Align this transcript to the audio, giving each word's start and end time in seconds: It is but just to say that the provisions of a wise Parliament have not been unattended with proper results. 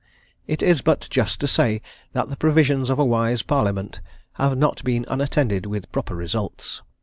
It 0.47 0.63
is 0.63 0.81
but 0.81 1.07
just 1.11 1.39
to 1.41 1.47
say 1.47 1.79
that 2.13 2.27
the 2.27 2.35
provisions 2.35 2.89
of 2.89 2.97
a 2.97 3.05
wise 3.05 3.43
Parliament 3.43 4.01
have 4.33 4.57
not 4.57 4.83
been 4.83 5.05
unattended 5.07 5.67
with 5.67 5.91
proper 5.91 6.15
results. 6.15 6.81